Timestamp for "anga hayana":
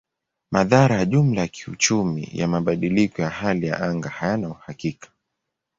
3.79-4.49